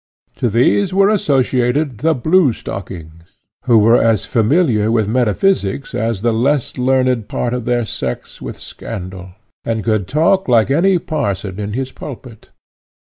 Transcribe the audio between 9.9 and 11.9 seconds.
talk like any parson in